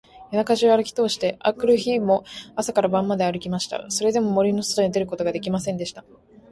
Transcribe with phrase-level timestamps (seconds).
[0.31, 2.23] 夜中じゅうあるきとおして、あくる日も
[2.55, 3.91] 朝から晩まであるきました。
[3.91, 6.03] それでも、森のそとに出ることができませんでした。